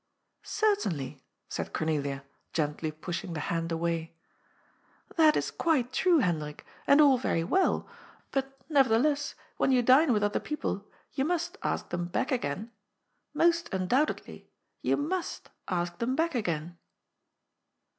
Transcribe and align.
"Certainly," 0.41 1.21
said 1.47 1.73
Cornelia, 1.73 2.23
gently 2.53 2.89
pushing 2.91 3.33
the 3.33 3.39
hand 3.39 3.71
away. 3.71 4.15
"That 5.15 5.37
is 5.37 5.51
quite 5.51 5.93
true, 5.93 6.17
Hendrik, 6.17 6.65
and 6.87 6.99
all 6.99 7.19
very 7.19 7.43
well. 7.43 7.81
Ig2 7.81 7.83
GOD'S 7.83 7.85
POOL. 7.85 8.07
But, 8.31 8.67
neyertheless, 8.69 9.33
when 9.57 9.71
yon 9.71 9.85
dine 9.85 10.11
with 10.11 10.23
other 10.23 10.39
people, 10.39 10.87
yon 11.13 11.27
must 11.27 11.59
ask 11.61 11.89
them 11.89 12.05
back 12.05 12.31
again* 12.31 12.71
Most 13.35 13.71
undoubtedly, 13.71 14.49
yon 14.81 15.07
must 15.07 15.51
ask 15.67 15.95
them 15.99 16.15
back 16.15 16.33
again.'' 16.33 16.79